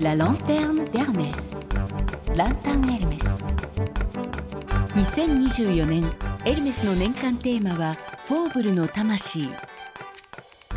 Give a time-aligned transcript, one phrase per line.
[0.00, 1.56] La lanterne d'Hermès.
[2.34, 3.44] ランタンエルメス
[4.94, 6.10] 2024年
[6.46, 7.94] エルメスの年間テーマは
[8.26, 9.50] フォーブルの魂。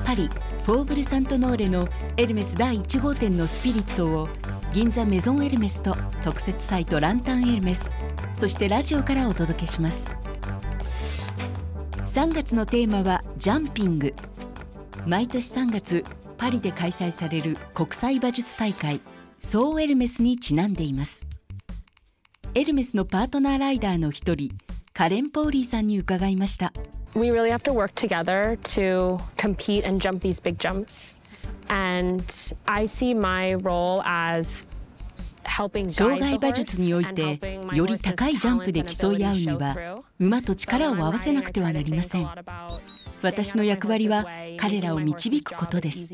[0.05, 0.29] パリ
[0.65, 1.87] フォーブル・サントノーレの
[2.17, 4.27] エルメス第1号店のスピリットを
[4.73, 7.95] 銀座メゾンエルメスと特設サイトランタンエルメス
[8.35, 10.13] そしてラジオからお届けします。
[12.03, 14.13] 3月のテーマはジャンピング。
[15.07, 16.03] 毎年3月
[16.37, 19.01] パリで開催される国際馬術大会
[19.39, 21.27] ソエルメスにちなんでいます。
[22.53, 24.49] エルメスのパートナーライダーの一人
[24.93, 26.71] カレン・ポーリーさんに伺いました。
[27.15, 27.31] We
[35.89, 37.39] 障害馬術において
[37.73, 42.27] より高いジャンプで競い合うには馬と力を合わせなくてはなりません。
[43.25, 46.13] 私の役割は彼らを導くことです。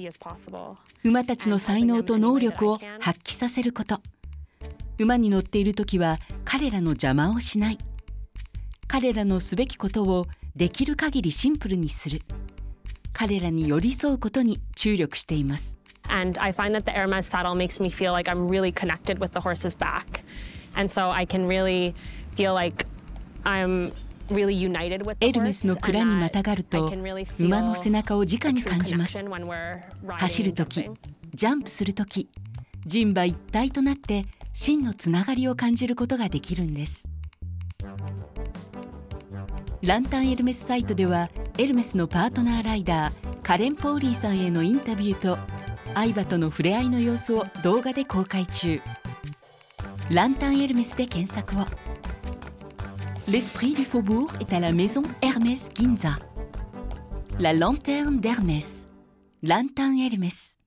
[1.03, 3.99] 馬たちの才能と能力を発揮させること。
[4.97, 7.77] 馬に乗っている時は彼らの邪魔をしない。
[8.87, 12.21] 彼らのすべきことをできる限りシンプルにする。
[13.11, 15.79] 彼らに寄り添うことに注力しています。
[25.19, 26.91] エルメスの蔵にまたがると
[27.39, 29.23] 馬の背中を直に感じます
[30.07, 30.89] 走る時.
[31.33, 32.29] ジャンプする時
[32.85, 34.23] 人馬一体となって
[34.53, 37.07] 真のつながりを感じることができるんです
[39.81, 45.37] ランタンエルメスサイトではエルメスのパートナーライダーカレン・ポーリーさんへのインタビューと
[45.95, 48.79] 相葉との触れ合いの様子を動画で公開中
[50.09, 51.65] ランタンエルメスで検索を
[53.31, 56.17] L'esprit du faubourg est à la maison Hermès Ginza.
[57.39, 58.89] La lanterne d'Hermès.
[59.41, 60.57] Lanterne Hermès.